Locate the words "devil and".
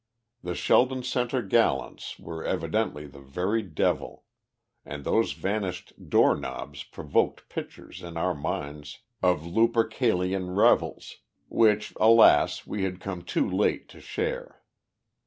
3.61-5.03